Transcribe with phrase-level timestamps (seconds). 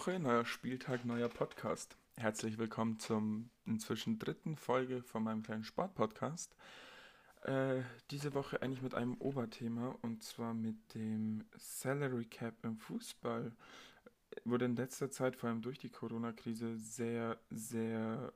[0.00, 1.94] Woche, neuer Spieltag, neuer Podcast.
[2.16, 6.56] Herzlich willkommen zum inzwischen dritten Folge von meinem kleinen Sportpodcast.
[7.42, 13.52] Äh, diese Woche eigentlich mit einem Oberthema und zwar mit dem Salary Cap im Fußball.
[14.46, 18.32] Wurde in letzter Zeit, vor allem durch die Corona-Krise, sehr, sehr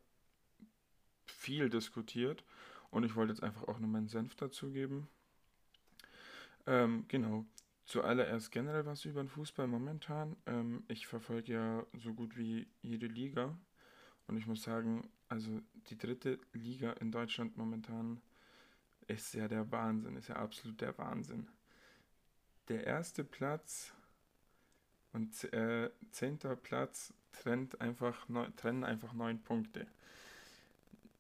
[1.24, 2.44] viel diskutiert
[2.90, 5.08] und ich wollte jetzt einfach auch nur meinen Senf dazugeben.
[6.66, 7.46] Ähm, genau.
[7.86, 10.36] Zuallererst generell was über den Fußball momentan.
[10.46, 13.56] Ähm, ich verfolge ja so gut wie jede Liga.
[14.26, 18.20] Und ich muss sagen, also die dritte Liga in Deutschland momentan
[19.06, 21.48] ist ja der Wahnsinn, ist ja absolut der Wahnsinn.
[22.68, 23.92] Der erste Platz
[25.12, 29.86] und äh, zehnter Platz trennt einfach neun, trennen einfach neun Punkte.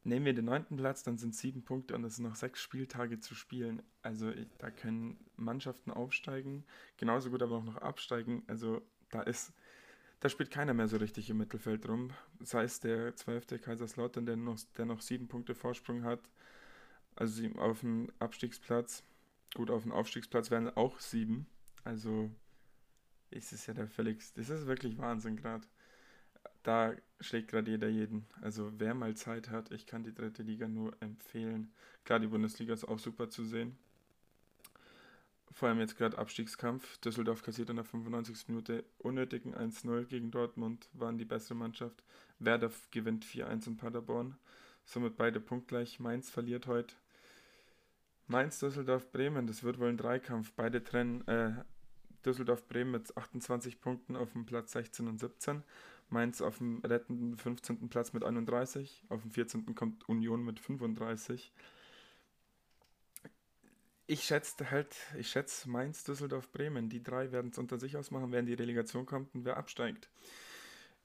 [0.06, 3.20] Nehmen wir den neunten Platz, dann sind sieben Punkte und es sind noch sechs Spieltage
[3.20, 3.82] zu spielen.
[4.02, 6.64] Also da können Mannschaften aufsteigen,
[6.98, 8.42] genauso gut aber auch noch absteigen.
[8.46, 9.54] Also da ist,
[10.20, 12.10] da spielt keiner mehr so richtig im Mittelfeld rum.
[12.40, 16.20] Sei es der zwölfte Kaiserslautern, der noch, der noch sieben Punkte Vorsprung hat.
[17.16, 19.04] Also auf dem Abstiegsplatz,
[19.54, 21.46] gut, auf dem Aufstiegsplatz wären auch sieben.
[21.82, 22.30] Also
[23.30, 25.66] ist es ja der völlig, das ist wirklich Wahnsinn gerade
[26.64, 28.26] da schlägt gerade jeder jeden.
[28.40, 31.72] Also wer mal Zeit hat, ich kann die dritte Liga nur empfehlen.
[32.04, 33.76] Klar, die Bundesliga ist auch super zu sehen.
[35.52, 36.98] Vor allem jetzt gerade Abstiegskampf.
[36.98, 38.48] Düsseldorf kassiert in der 95.
[38.48, 42.02] Minute unnötigen 1-0 gegen Dortmund, waren die bessere Mannschaft.
[42.40, 44.36] Werder gewinnt 4-1 in Paderborn.
[44.84, 46.00] Somit beide punktgleich.
[46.00, 46.96] Mainz verliert heute.
[48.26, 50.52] Mainz, Düsseldorf, Bremen, das wird wohl ein Dreikampf.
[50.54, 51.52] Beide trennen äh,
[52.24, 55.62] Düsseldorf, Bremen mit 28 Punkten auf dem Platz 16 und 17.
[56.10, 57.88] Mainz auf dem rettenden 15.
[57.88, 59.04] Platz mit 31.
[59.08, 59.74] Auf dem 14.
[59.74, 61.52] kommt Union mit 35.
[64.06, 66.88] Ich schätze halt, ich schätze Mainz, Düsseldorf, Bremen.
[66.90, 70.10] Die drei werden es unter sich ausmachen, wenn die Relegation kommt und wer absteigt.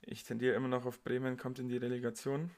[0.02, 2.52] Ich tendiere immer noch auf Bremen, kommt in die Relegation.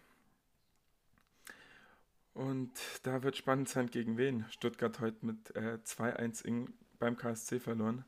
[2.34, 2.72] Und
[3.04, 4.46] da wird spannend sein, gegen wen.
[4.50, 6.68] Stuttgart heute mit äh, 2-1
[6.98, 8.06] beim KSC verloren.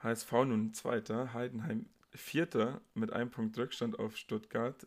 [0.00, 4.86] HSV nun Zweiter, Heidenheim Vierter mit einem Punkt Rückstand auf Stuttgart.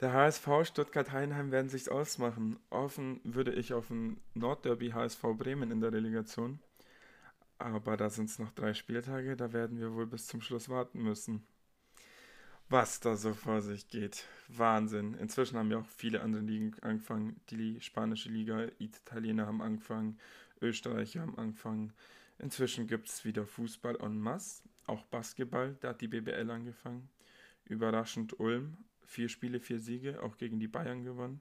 [0.00, 2.58] Der HSV Stuttgart-Heinheim werden sich's ausmachen.
[2.70, 6.58] Offen würde ich auf ein Nordderby HSV Bremen in der Relegation.
[7.58, 11.02] Aber da sind es noch drei Spieltage, da werden wir wohl bis zum Schluss warten
[11.02, 11.44] müssen.
[12.70, 14.24] Was da so vor sich geht.
[14.48, 15.14] Wahnsinn.
[15.14, 17.38] Inzwischen haben ja auch viele andere Ligen angefangen.
[17.50, 20.18] Die spanische Liga, Italiener haben angefangen,
[20.62, 21.92] Österreicher haben angefangen.
[22.38, 27.08] Inzwischen gibt es wieder Fußball en masse auch Basketball, da hat die BBL angefangen.
[27.64, 31.40] Überraschend Ulm, vier Spiele, vier Siege, auch gegen die Bayern gewonnen.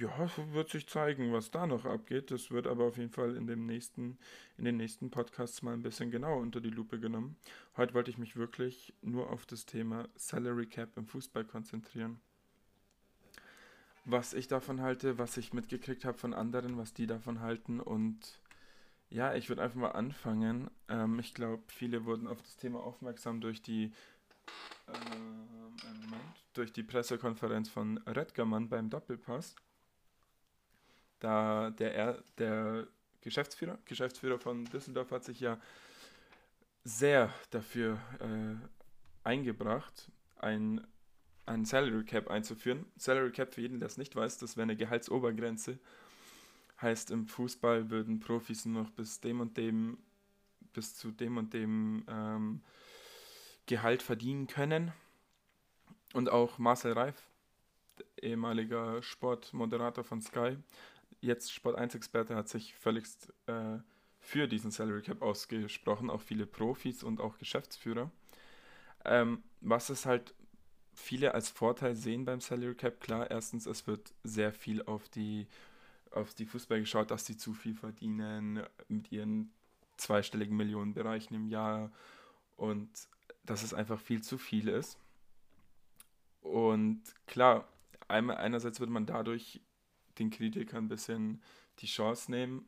[0.00, 2.32] Ja, wird sich zeigen, was da noch abgeht.
[2.32, 4.18] Das wird aber auf jeden Fall in, dem nächsten,
[4.58, 7.36] in den nächsten Podcasts mal ein bisschen genauer unter die Lupe genommen.
[7.76, 12.20] Heute wollte ich mich wirklich nur auf das Thema Salary Cap im Fußball konzentrieren.
[14.04, 18.40] Was ich davon halte, was ich mitgekriegt habe von anderen, was die davon halten und
[19.10, 20.70] ja, ich würde einfach mal anfangen.
[20.88, 23.92] Ähm, ich glaube, viele wurden auf das Thema aufmerksam durch die,
[24.88, 24.92] äh,
[26.54, 29.54] durch die Pressekonferenz von Redgermann beim Doppelpass.
[31.20, 32.86] Da der, der
[33.20, 35.58] Geschäftsführer, Geschäftsführer von Düsseldorf hat sich ja
[36.84, 38.54] sehr dafür äh,
[39.24, 40.86] eingebracht, ein,
[41.46, 42.86] ein Salary Cap einzuführen.
[42.96, 45.78] Salary Cap, für jeden, der es nicht weiß, das wäre eine Gehaltsobergrenze
[46.80, 49.98] Heißt, im Fußball würden Profis nur noch bis dem und dem,
[50.72, 52.60] bis zu dem und dem ähm,
[53.66, 54.92] Gehalt verdienen können.
[56.12, 57.30] Und auch Marcel Reif,
[58.20, 60.56] ehemaliger Sportmoderator von Sky,
[61.20, 63.78] jetzt Sport 1-Experte, hat sich völligst äh,
[64.20, 68.10] für diesen Salary Cap ausgesprochen, auch viele Profis und auch Geschäftsführer.
[69.04, 70.34] Ähm, was es halt
[70.94, 75.46] viele als Vorteil sehen beim Salary Cap, klar, erstens, es wird sehr viel auf die
[76.10, 79.52] auf die Fußball geschaut, dass sie zu viel verdienen mit ihren
[79.96, 81.90] zweistelligen Millionenbereichen im Jahr
[82.56, 82.90] und
[83.44, 84.98] dass es einfach viel zu viel ist.
[86.40, 87.68] Und klar,
[88.08, 89.60] einmal, einerseits würde man dadurch
[90.18, 91.42] den Kritikern ein bisschen
[91.80, 92.66] die Chance nehmen,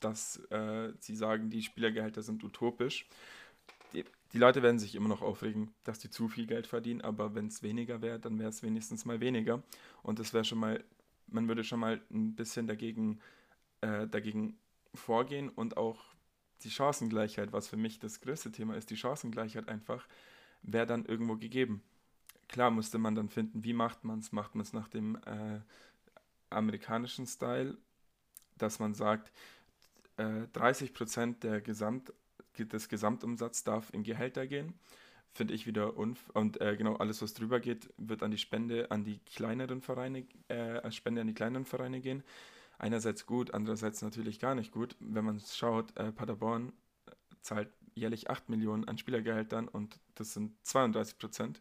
[0.00, 3.06] dass äh, sie sagen, die Spielergehälter sind utopisch.
[3.92, 7.34] Die, die, Leute werden sich immer noch aufregen, dass die zu viel Geld verdienen, aber
[7.34, 9.62] wenn es weniger wäre, dann wäre es wenigstens mal weniger.
[10.02, 10.84] Und das wäre schon mal
[11.30, 13.20] man würde schon mal ein bisschen dagegen,
[13.80, 14.58] äh, dagegen
[14.94, 16.02] vorgehen und auch
[16.62, 20.06] die Chancengleichheit, was für mich das größte Thema ist, die Chancengleichheit einfach,
[20.62, 21.82] wäre dann irgendwo gegeben.
[22.48, 24.32] Klar musste man dann finden, wie macht man es?
[24.32, 25.60] Macht man es nach dem äh,
[26.50, 27.76] amerikanischen Style,
[28.56, 29.32] dass man sagt,
[30.16, 32.12] äh, 30% der Gesamt,
[32.56, 34.74] das Gesamtumsatz darf in Gehälter gehen.
[35.34, 38.90] Finde ich wieder unf und äh, genau alles, was drüber geht, wird an die Spende
[38.90, 42.24] an die kleineren Vereine, äh, Spende an die kleineren Vereine gehen.
[42.78, 44.96] Einerseits gut, andererseits natürlich gar nicht gut.
[45.00, 46.72] Wenn man schaut, äh, Paderborn
[47.06, 51.60] äh, zahlt jährlich 8 Millionen an Spielergehältern und das sind 32 Prozent.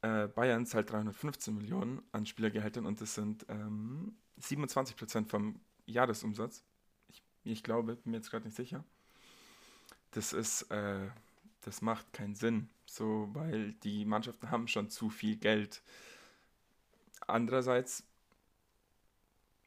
[0.00, 6.64] Äh, Bayern zahlt 315 Millionen an Spielergehältern und das sind ähm, 27 Prozent vom Jahresumsatz.
[7.08, 8.84] Ich, ich glaube, bin mir jetzt gerade nicht sicher.
[10.10, 11.08] Das ist, äh,
[11.62, 15.82] das macht keinen Sinn, so, weil die Mannschaften haben schon zu viel Geld.
[17.26, 18.04] Andererseits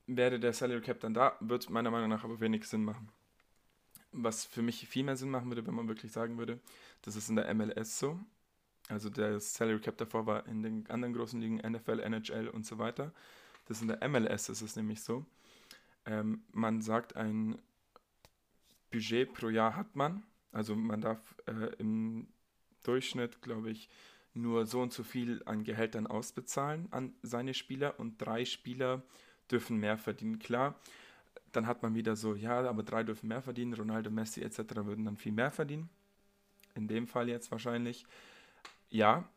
[0.07, 3.09] wäre der Salary Cap dann da, wird meiner Meinung nach aber wenig Sinn machen.
[4.11, 6.59] Was für mich viel mehr Sinn machen würde, wenn man wirklich sagen würde,
[7.01, 8.19] das ist in der MLS so.
[8.87, 12.77] Also der Salary Cap davor war in den anderen großen Ligen, NFL, NHL und so
[12.77, 13.11] weiter.
[13.65, 15.25] Das in der MLS ist es nämlich so.
[16.05, 17.57] Ähm, man sagt, ein
[18.91, 20.23] Budget pro Jahr hat man.
[20.55, 22.27] Also man darf äh, im
[22.83, 23.89] Durchschnitt, glaube ich,
[24.33, 29.03] nur so und so viel an Gehältern ausbezahlen an seine Spieler und drei Spieler
[29.51, 30.39] dürfen mehr verdienen.
[30.39, 30.79] Klar,
[31.51, 34.59] dann hat man wieder so, ja, aber drei dürfen mehr verdienen, Ronaldo, Messi etc.
[34.85, 35.89] würden dann viel mehr verdienen.
[36.73, 38.05] In dem Fall jetzt wahrscheinlich.
[38.89, 39.27] Ja,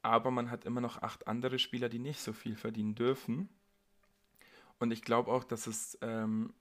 [0.00, 3.50] aber man hat immer noch acht andere Spieler, die nicht so viel verdienen dürfen.
[4.78, 6.54] Und ich glaube auch, dass es, ähm,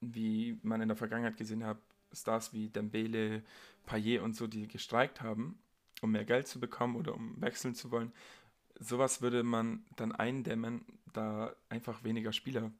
[0.00, 1.78] wie man in der Vergangenheit gesehen hat,
[2.12, 3.42] Stars wie Dembele,
[3.86, 5.58] Payet und so, die gestreikt haben,
[6.00, 8.12] um mehr Geld zu bekommen oder um wechseln zu wollen,
[8.78, 12.72] sowas würde man dann eindämmen, da einfach weniger Spieler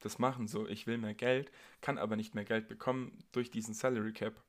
[0.00, 0.48] das machen.
[0.48, 1.50] So, ich will mehr Geld,
[1.80, 4.42] kann aber nicht mehr Geld bekommen durch diesen Salary Cap.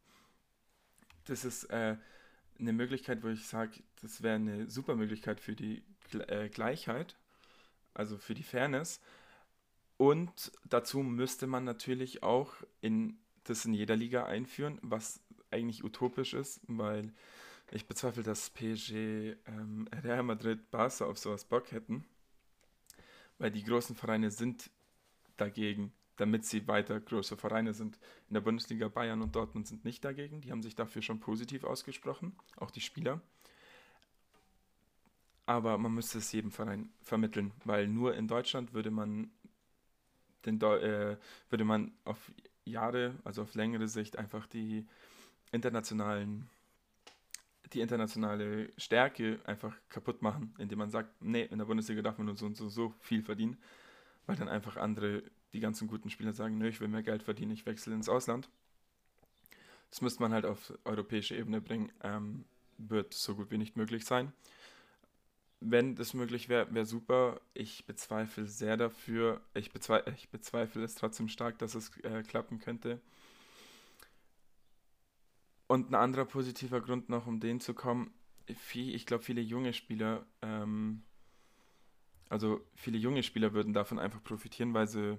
[1.25, 1.97] Das ist äh,
[2.59, 5.83] eine Möglichkeit, wo ich sage, das wäre eine super Möglichkeit für die
[6.27, 7.15] äh, Gleichheit,
[7.94, 9.00] also für die Fairness.
[9.97, 16.34] Und dazu müsste man natürlich auch in, das in jeder Liga einführen, was eigentlich utopisch
[16.34, 17.13] ist, weil
[17.72, 18.92] ich bezweifle, dass PSG,
[19.48, 22.06] ähm, Real Madrid, Barca auf sowas Bock hätten,
[23.38, 24.69] weil die großen Vereine sind
[25.38, 27.98] dagegen, damit sie weiter große Vereine sind.
[28.30, 31.63] In der Bundesliga Bayern und Dortmund sind nicht dagegen, die haben sich dafür schon positiv
[31.63, 33.22] ausgesprochen, auch die Spieler.
[35.45, 39.31] Aber man müsste es jedem Verein vermitteln, weil nur in Deutschland würde man
[40.45, 41.18] den äh,
[41.50, 42.31] würde man auf
[42.65, 44.86] Jahre, also auf längere Sicht einfach die
[45.51, 46.50] internationalen
[47.74, 52.27] die internationale Stärke einfach kaputt machen, indem man sagt, nee, in der Bundesliga darf man
[52.27, 53.57] nur so und so, so viel verdienen,
[54.25, 55.24] weil dann einfach andere,
[55.54, 58.50] die ganzen guten Spieler sagen, nö, ich will mehr Geld verdienen, ich wechsle ins Ausland.
[59.89, 62.45] Das müsste man halt auf europäische Ebene bringen, ähm,
[62.77, 64.33] wird so gut wie nicht möglich sein.
[65.65, 67.39] Wenn das möglich wäre, wäre super.
[67.54, 69.42] Ich bezweifle sehr dafür.
[69.54, 73.00] Ich, bezweifle, ich bezweifle es trotzdem stark, dass es äh, klappen könnte.
[75.68, 78.13] Und ein anderer positiver Grund noch, um den zu kommen,
[78.74, 81.04] ich glaube, viele junge Spieler, ähm,
[82.27, 85.18] also viele junge Spieler würden davon einfach profitieren, weil sie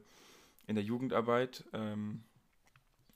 [0.66, 2.22] in der Jugendarbeit, ähm,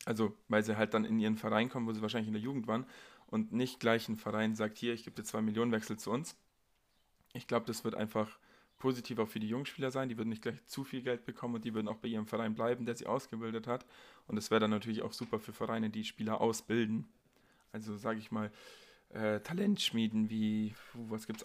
[0.06, 2.66] also weil sie halt dann in ihren Verein kommen, wo sie wahrscheinlich in der Jugend
[2.66, 2.86] waren
[3.26, 6.34] und nicht gleich ein Verein sagt, hier, ich gebe dir zwei Millionen, wechsel zu uns.
[7.32, 8.38] Ich glaube, das wird einfach
[8.78, 10.08] positiv auch für die Jungspieler sein.
[10.08, 12.54] Die würden nicht gleich zu viel Geld bekommen und die würden auch bei ihrem Verein
[12.54, 13.86] bleiben, der sie ausgebildet hat.
[14.26, 17.08] Und das wäre dann natürlich auch super für Vereine, die Spieler ausbilden
[17.72, 18.50] also sage ich mal,
[19.10, 21.44] äh, Talentschmieden wie, was gibt's?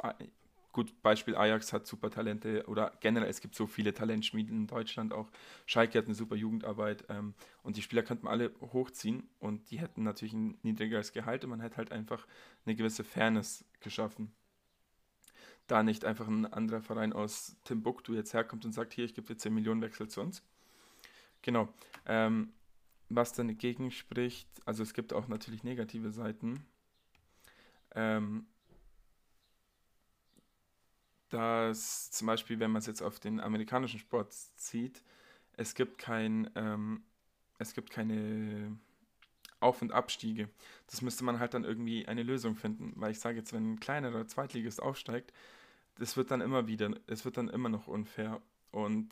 [0.71, 5.13] Gut, Beispiel Ajax hat super Talente oder generell, es gibt so viele Talentschmieden in Deutschland
[5.13, 5.29] auch.
[5.67, 10.01] Schalke hat eine super Jugendarbeit ähm, und die Spieler könnten alle hochziehen und die hätten
[10.01, 12.25] natürlich ein niedrigeres Gehalt und man hätte halt einfach
[12.65, 14.33] eine gewisse Fairness geschaffen.
[15.67, 19.27] Da nicht einfach ein anderer Verein aus Timbuktu jetzt herkommt und sagt, hier, ich gebe
[19.27, 20.43] dir 10 Millionen Wechsel zu uns.
[21.41, 21.69] Genau.
[22.05, 22.51] Ähm,
[23.09, 26.65] was dann dagegen spricht, also es gibt auch natürlich negative Seiten.
[27.95, 28.47] Ähm,
[31.29, 35.03] dass zum Beispiel, wenn man es jetzt auf den amerikanischen Sport zieht,
[35.53, 37.03] es gibt kein, ähm,
[37.57, 38.77] es gibt keine
[39.63, 40.49] Auf- und Abstiege.
[40.87, 43.79] Das müsste man halt dann irgendwie eine Lösung finden, weil ich sage jetzt, wenn ein
[43.79, 45.33] kleinerer Zweitligist aufsteigt,
[45.97, 48.41] das wird dann immer wieder, es wird dann immer noch unfair
[48.71, 49.09] und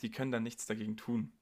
[0.00, 1.32] die können dann nichts dagegen tun.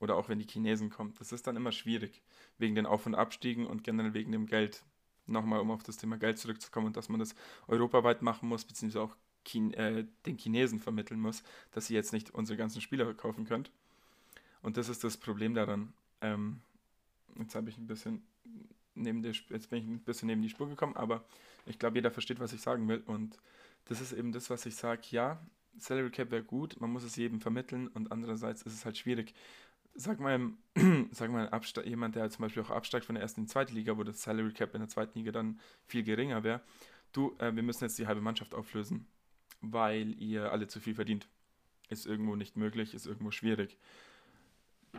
[0.00, 1.12] Oder auch wenn die Chinesen kommen.
[1.18, 2.22] Das ist dann immer schwierig,
[2.58, 4.84] wegen den Auf- und Abstiegen und generell wegen dem Geld.
[5.26, 7.34] Nochmal, um auf das Thema Geld zurückzukommen und dass man das
[7.66, 12.30] europaweit machen muss, beziehungsweise auch Chine äh, den Chinesen vermitteln muss, dass ihr jetzt nicht
[12.30, 13.70] unsere ganzen Spieler kaufen könnt.
[14.62, 15.92] Und das ist das Problem daran.
[16.20, 16.60] Ähm,
[17.36, 18.22] jetzt habe ich ein bisschen
[18.94, 21.24] neben der, jetzt bin ich ein bisschen neben die Spur gekommen, aber
[21.66, 23.02] ich glaube, jeder versteht, was ich sagen will.
[23.06, 23.38] Und
[23.84, 25.02] das ist eben das, was ich sage.
[25.10, 25.40] Ja,
[25.78, 29.34] Salary Cap wäre gut, man muss es jedem vermitteln und andererseits ist es halt schwierig
[29.98, 30.52] sag mal,
[31.10, 31.50] sag mal
[31.84, 34.22] jemand, der zum Beispiel auch absteigt von der ersten in die zweite Liga, wo das
[34.22, 36.62] Salary Cap in der zweiten Liga dann viel geringer wäre,
[37.12, 39.06] du, äh, wir müssen jetzt die halbe Mannschaft auflösen,
[39.60, 41.28] weil ihr alle zu viel verdient.
[41.88, 43.76] Ist irgendwo nicht möglich, ist irgendwo schwierig.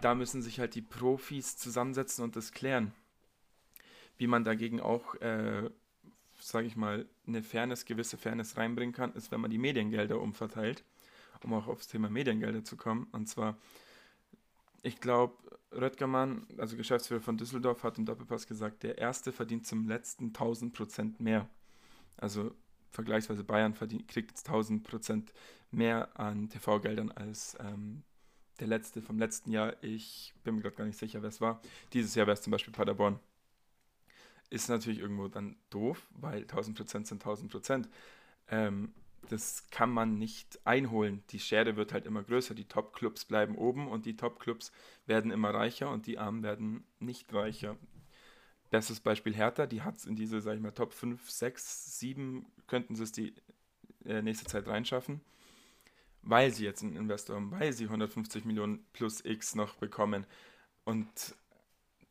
[0.01, 2.93] Da müssen sich halt die Profis zusammensetzen und das klären.
[4.17, 5.69] Wie man dagegen auch, äh,
[6.39, 10.84] sage ich mal, eine Fairness, gewisse Fairness reinbringen kann, ist, wenn man die Mediengelder umverteilt,
[11.43, 13.08] um auch aufs Thema Mediengelder zu kommen.
[13.12, 13.58] Und zwar,
[14.84, 15.36] ich glaube,
[15.72, 20.74] Röttgermann, also Geschäftsführer von Düsseldorf, hat im Doppelpass gesagt, der Erste verdient zum letzten 1000
[20.74, 21.48] Prozent mehr.
[22.17, 22.55] Also
[22.91, 25.34] vergleichsweise Bayern verdient, kriegt jetzt 1000 Prozent
[25.72, 28.03] mehr an TV-Geldern als ähm,
[28.60, 29.75] der letzte vom letzten Jahr.
[29.82, 31.62] Ich bin mir gerade gar nicht sicher, wer es war.
[31.94, 33.20] Dieses Jahr wäre es zum Beispiel Paderborn.
[34.50, 37.89] Ist natürlich irgendwo dann doof, weil 1000 Prozent sind 1000 Prozent.
[38.50, 38.94] Ähm,
[39.30, 41.24] das kann man nicht einholen.
[41.30, 42.56] Die Schere wird halt immer größer.
[42.56, 44.72] Die Top-Clubs bleiben oben und die Top-Clubs
[45.06, 47.78] werden immer reicher und die Armen werden nicht reicher.
[48.70, 52.46] Bestes Beispiel Hertha, die hat es in diese, sag ich mal, Top 5, 6, 7,
[52.68, 53.34] könnten sie es die
[54.06, 55.22] äh, nächste Zeit reinschaffen,
[56.22, 60.26] weil sie jetzt einen Investor haben, weil sie 150 Millionen plus X noch bekommen.
[60.84, 61.36] Und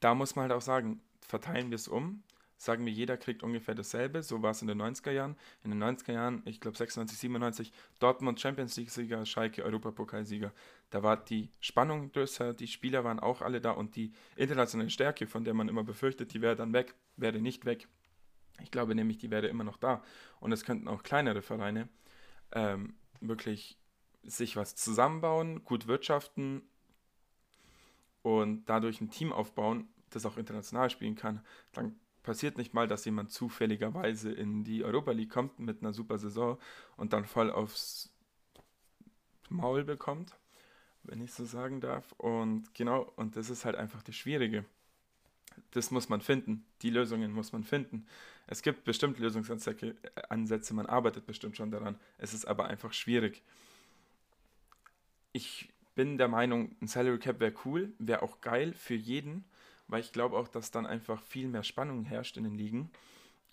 [0.00, 2.22] da muss man halt auch sagen, verteilen wir es um,
[2.56, 4.22] sagen wir, jeder kriegt ungefähr dasselbe.
[4.22, 5.36] So war es in den 90er Jahren.
[5.62, 10.52] In den 90er Jahren, ich glaube 96, 97, Dortmund Champions League-Sieger, Schalke Europapokalsieger.
[10.90, 15.26] Da war die Spannung größer, die Spieler waren auch alle da und die internationale Stärke,
[15.26, 17.88] von der man immer befürchtet, die wäre dann weg, wäre nicht weg.
[18.60, 20.02] Ich glaube nämlich, die wäre immer noch da.
[20.40, 21.88] Und es könnten auch kleinere Vereine
[22.52, 23.77] ähm, wirklich
[24.22, 26.62] sich was zusammenbauen, gut wirtschaften
[28.22, 31.44] und dadurch ein Team aufbauen, das auch international spielen kann.
[31.72, 36.18] Dann passiert nicht mal, dass jemand zufälligerweise in die Europa League kommt mit einer super
[36.18, 36.58] Saison
[36.96, 38.10] und dann voll aufs
[39.48, 40.38] Maul bekommt,
[41.04, 42.12] wenn ich so sagen darf.
[42.12, 44.64] Und genau, und das ist halt einfach das Schwierige.
[45.70, 46.66] Das muss man finden.
[46.82, 48.06] Die Lösungen muss man finden.
[48.46, 51.98] Es gibt bestimmt Lösungsansätze, man arbeitet bestimmt schon daran.
[52.18, 53.42] Es ist aber einfach schwierig.
[55.32, 59.44] Ich bin der Meinung, ein Salary Cap wäre cool, wäre auch geil für jeden
[59.88, 62.90] weil ich glaube auch, dass dann einfach viel mehr Spannung herrscht in den Ligen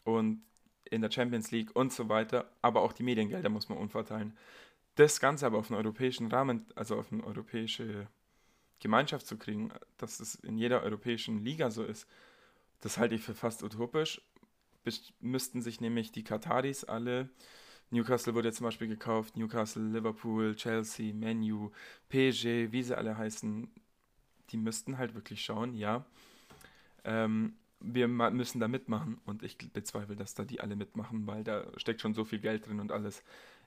[0.03, 0.43] und
[0.83, 4.37] in der Champions League und so weiter, aber auch die Mediengelder muss man umverteilen.
[4.95, 8.07] Das Ganze aber auf einen europäischen Rahmen, also auf eine europäische
[8.79, 12.07] Gemeinschaft zu kriegen, dass es in jeder europäischen Liga so ist,
[12.81, 14.21] das halte ich für fast utopisch.
[15.19, 17.29] Müssten sich nämlich die Kataris alle,
[17.91, 21.71] Newcastle wurde zum Beispiel gekauft, Newcastle, Liverpool, Chelsea, Menu,
[22.09, 23.69] PSG, wie sie alle heißen,
[24.49, 26.05] die müssten halt wirklich schauen, ja,
[27.03, 31.67] ähm, wir müssen da mitmachen und ich bezweifle, dass da die alle mitmachen, weil da
[31.77, 33.23] steckt schon so viel Geld drin und alles.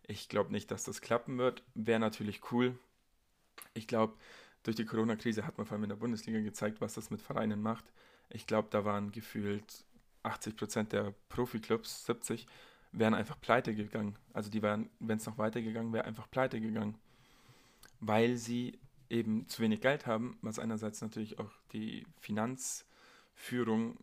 [0.07, 1.63] Ich glaube nicht, dass das klappen wird.
[1.75, 2.79] Wäre natürlich cool.
[3.75, 4.15] Ich glaube,
[4.65, 7.63] durch die Corona-Krise hat man vor allem in der Bundesliga gezeigt, was das mit Vereinen
[7.63, 7.85] macht.
[8.31, 9.85] Ich glaube, da waren gefühlt
[10.23, 12.47] 80 Prozent der Profi-Clubs, 70,
[12.93, 14.17] wären einfach pleite gegangen.
[14.33, 16.97] Also die wären, wenn es noch weitergegangen wäre, einfach pleite gegangen.
[18.01, 18.79] Weil sie
[19.11, 23.97] eben zu wenig Geld haben, was einerseits natürlich auch die Finanzführung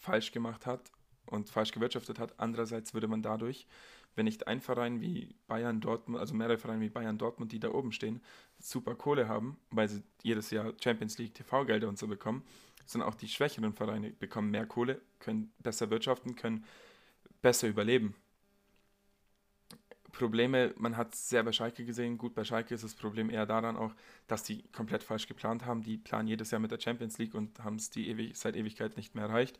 [0.00, 0.90] falsch gemacht hat
[1.26, 2.38] und falsch gewirtschaftet hat.
[2.38, 3.66] Andererseits würde man dadurch,
[4.14, 7.70] wenn nicht ein Verein wie Bayern Dortmund, also mehrere Vereine wie Bayern Dortmund, die da
[7.70, 8.20] oben stehen,
[8.58, 12.44] super Kohle haben, weil sie jedes Jahr Champions League TV-Gelder und so bekommen,
[12.84, 16.64] sondern auch die schwächeren Vereine bekommen mehr Kohle, können besser wirtschaften, können
[17.42, 18.14] besser überleben.
[20.12, 22.18] Probleme, man hat es sehr bei Schalke gesehen.
[22.18, 23.94] Gut, bei Schalke ist das Problem eher daran auch,
[24.28, 25.82] dass die komplett falsch geplant haben.
[25.82, 28.96] Die planen jedes Jahr mit der Champions League und haben es die ewig, seit Ewigkeit
[28.96, 29.58] nicht mehr erreicht.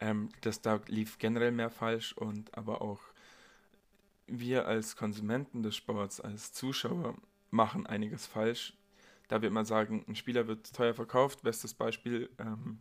[0.00, 3.00] Ähm, das da lief generell mehr falsch und aber auch
[4.26, 7.16] wir als Konsumenten des Sports, als Zuschauer
[7.50, 8.74] machen einiges falsch.
[9.28, 11.42] Da wir immer sagen, ein Spieler wird teuer verkauft.
[11.42, 12.78] Bestes Beispiel, ähm,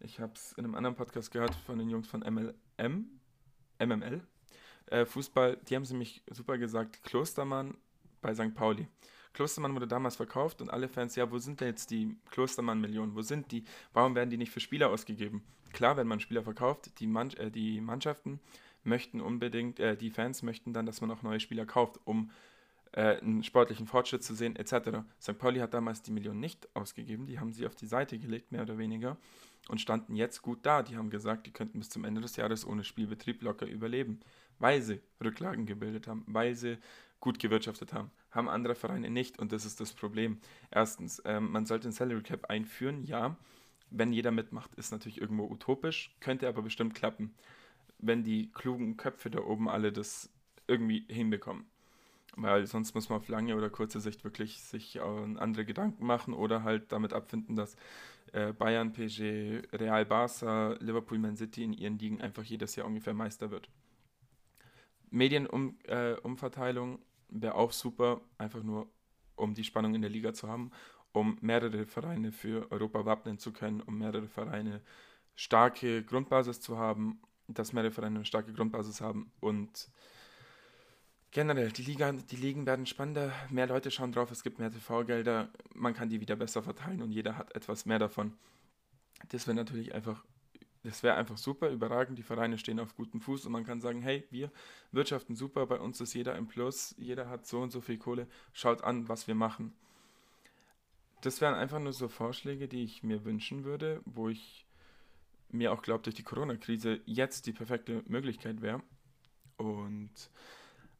[0.00, 3.08] ich habe es in einem anderen Podcast gehört von den Jungs von MLM,
[3.78, 4.20] MML,
[4.86, 7.76] äh, Fußball, die haben sie mich super gesagt, Klostermann
[8.20, 8.54] bei St.
[8.54, 8.86] Pauli.
[9.32, 13.14] Klostermann wurde damals verkauft und alle Fans, ja, wo sind denn jetzt die Klostermann-Millionen?
[13.14, 13.64] Wo sind die?
[13.92, 15.42] Warum werden die nicht für Spieler ausgegeben?
[15.72, 18.40] Klar, wenn man Spieler verkauft, die, Mann, äh, die Mannschaften
[18.84, 22.30] möchten unbedingt, äh, die Fans möchten dann, dass man auch neue Spieler kauft, um
[22.92, 25.00] äh, einen sportlichen Fortschritt zu sehen, etc.
[25.20, 25.36] St.
[25.36, 28.62] Pauli hat damals die Millionen nicht ausgegeben, die haben sie auf die Seite gelegt, mehr
[28.62, 29.16] oder weniger,
[29.68, 30.82] und standen jetzt gut da.
[30.82, 34.20] Die haben gesagt, die könnten bis zum Ende des Jahres ohne Spielbetrieb locker überleben
[34.58, 36.78] weil sie Rücklagen gebildet haben, weil sie
[37.20, 38.10] gut gewirtschaftet haben.
[38.30, 40.40] Haben andere Vereine nicht und das ist das Problem.
[40.70, 43.36] Erstens, ähm, man sollte ein Salary Cap einführen, ja.
[43.90, 47.34] Wenn jeder mitmacht, ist natürlich irgendwo utopisch, könnte aber bestimmt klappen,
[47.98, 50.30] wenn die klugen Köpfe da oben alle das
[50.66, 51.66] irgendwie hinbekommen.
[52.36, 56.64] weil sonst muss man auf lange oder kurze Sicht wirklich sich andere Gedanken machen oder
[56.64, 57.76] halt damit abfinden, dass
[58.34, 63.14] äh, Bayern, PSG, Real Barca, Liverpool, Man City in ihren Ligen einfach jedes Jahr ungefähr
[63.14, 63.70] Meister wird.
[65.10, 68.88] Medienumverteilung äh, wäre auch super, einfach nur
[69.36, 70.72] um die Spannung in der Liga zu haben,
[71.12, 74.82] um mehrere Vereine für Europa wappnen zu können, um mehrere Vereine
[75.36, 79.88] starke Grundbasis zu haben, dass mehrere Vereine eine starke Grundbasis haben und
[81.34, 85.50] generell, die, Liga, die Ligen werden spannender, mehr Leute schauen drauf, es gibt mehr TV-Gelder,
[85.74, 88.32] man kann die wieder besser verteilen und jeder hat etwas mehr davon.
[89.30, 90.24] Das wäre natürlich einfach,
[90.84, 94.00] das wäre einfach super, überragend, die Vereine stehen auf gutem Fuß und man kann sagen,
[94.00, 94.50] hey, wir
[94.92, 98.28] wirtschaften super, bei uns ist jeder im Plus, jeder hat so und so viel Kohle,
[98.52, 99.74] schaut an, was wir machen.
[101.20, 104.66] Das wären einfach nur so Vorschläge, die ich mir wünschen würde, wo ich
[105.50, 108.82] mir auch glaube, durch die Corona-Krise jetzt die perfekte Möglichkeit wäre.
[109.56, 110.10] Und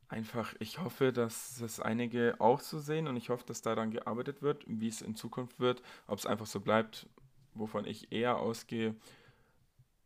[0.09, 4.43] einfach, ich hoffe, dass es einige auch so sehen und ich hoffe, dass daran gearbeitet
[4.43, 5.83] wird, wie es in Zukunft wird.
[6.07, 7.07] Ob es einfach so bleibt,
[7.55, 8.95] wovon ich eher ausgehe,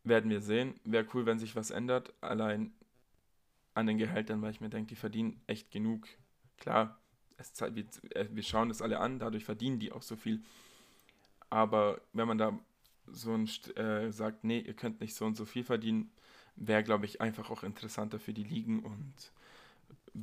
[0.03, 0.75] werden wir sehen.
[0.83, 2.13] Wäre cool, wenn sich was ändert.
[2.21, 2.73] Allein
[3.73, 6.07] an den Gehältern, weil ich mir denke, die verdienen echt genug.
[6.57, 6.99] Klar,
[7.37, 10.41] es, wir, äh, wir schauen das alle an, dadurch verdienen die auch so viel.
[11.49, 12.57] Aber wenn man da
[13.07, 16.11] so ein, äh, sagt, nee, ihr könnt nicht so und so viel verdienen,
[16.55, 19.13] wäre, glaube ich, einfach auch interessanter für die Ligen und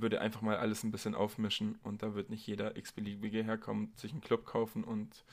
[0.00, 4.12] würde einfach mal alles ein bisschen aufmischen und da wird nicht jeder x-beliebige herkommen, sich
[4.12, 5.24] einen Club kaufen und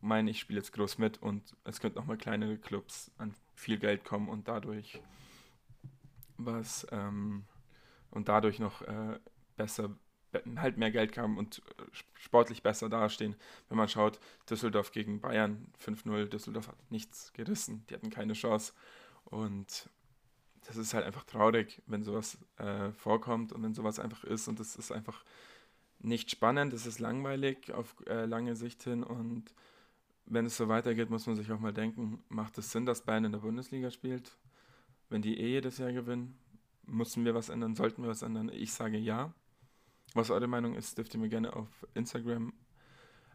[0.00, 3.78] meinen, ich spiele jetzt groß mit und es könnten auch mal kleinere Clubs an viel
[3.78, 5.00] Geld kommen und dadurch
[6.38, 7.44] was ähm,
[8.10, 9.18] und dadurch noch äh,
[9.56, 9.90] besser
[10.56, 11.82] halt mehr Geld haben und äh,
[12.14, 13.36] sportlich besser dastehen.
[13.68, 18.72] Wenn man schaut, Düsseldorf gegen Bayern 5-0, Düsseldorf hat nichts gerissen, die hatten keine Chance
[19.24, 19.90] und
[20.66, 24.60] das ist halt einfach traurig, wenn sowas äh, vorkommt und wenn sowas einfach ist und
[24.60, 25.24] das ist einfach
[25.98, 29.54] nicht spannend, es ist langweilig auf äh, lange Sicht hin und
[30.26, 33.24] wenn es so weitergeht, muss man sich auch mal denken, macht es Sinn, dass Bayern
[33.24, 34.36] in der Bundesliga spielt?
[35.08, 36.38] Wenn die eh jedes Jahr gewinnen,
[36.86, 38.48] müssen wir was ändern, sollten wir was ändern?
[38.48, 39.34] Ich sage ja.
[40.14, 42.52] Was eure Meinung ist, dürft ihr mir gerne auf Instagram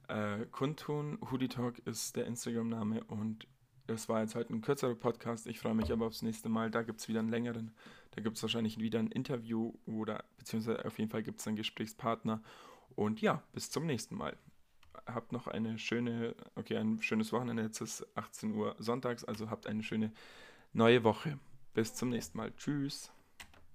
[0.08, 1.18] äh, kundtun.
[1.32, 3.48] Hoodie Talk ist der Instagram-Name und
[3.88, 5.48] das war jetzt heute ein kürzerer Podcast.
[5.48, 6.72] Ich freue mich aber aufs nächste Mal.
[6.72, 7.72] Da gibt es wieder einen längeren.
[8.12, 11.56] Da gibt es wahrscheinlich wieder ein Interview oder beziehungsweise auf jeden Fall gibt es einen
[11.56, 12.42] Gesprächspartner.
[12.96, 14.38] Und ja, bis zum nächsten Mal.
[15.06, 17.64] Habt noch eine schöne, okay, ein schönes Wochenende.
[17.64, 20.12] Jetzt ist 18 Uhr sonntags, also habt eine schöne
[20.74, 21.38] neue Woche.
[21.74, 22.54] Bis zum nächsten Mal.
[22.56, 23.15] Tschüss.